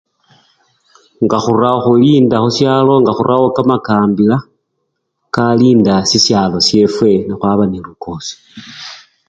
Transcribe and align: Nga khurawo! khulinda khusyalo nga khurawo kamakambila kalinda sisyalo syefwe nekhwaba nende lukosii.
Nga 1.23 1.37
khurawo! 1.43 1.79
khulinda 1.85 2.35
khusyalo 2.43 2.93
nga 3.01 3.11
khurawo 3.17 3.47
kamakambila 3.55 4.37
kalinda 5.35 5.95
sisyalo 6.09 6.57
syefwe 6.67 7.11
nekhwaba 7.27 7.63
nende 7.65 7.87
lukosii. 7.91 8.39